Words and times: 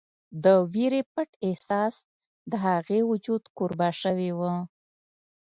د 0.43 0.45
وېرې 0.73 1.01
پټ 1.13 1.29
احساس 1.47 1.95
د 2.51 2.53
هغې 2.67 2.99
وجود 3.11 3.41
کوربه 3.57 3.89
شوی 4.01 4.29
و 4.37 4.41